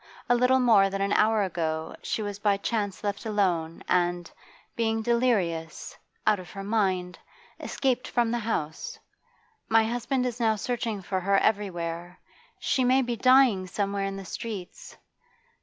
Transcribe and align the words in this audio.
A 0.27 0.33
little 0.33 0.59
more 0.59 0.89
than 0.89 0.99
an 0.99 1.13
hour 1.13 1.43
ago 1.43 1.95
she 2.01 2.23
was 2.23 2.39
by 2.39 2.57
chance 2.57 3.03
left 3.03 3.23
alone 3.23 3.83
and, 3.87 4.31
being 4.75 5.03
delirious 5.03 5.95
out 6.25 6.39
of 6.39 6.49
her 6.49 6.63
mind 6.63 7.19
escaped 7.59 8.07
from 8.07 8.31
the 8.31 8.39
house. 8.39 8.97
My 9.69 9.83
husband 9.83 10.25
is 10.25 10.39
now 10.39 10.55
searching 10.55 11.03
for 11.03 11.19
her 11.19 11.37
everywhere; 11.37 12.17
she 12.57 12.83
may 12.83 13.03
be 13.03 13.15
dying 13.15 13.67
somewhere 13.67 14.05
in 14.05 14.15
the 14.17 14.25
streets. 14.25 14.97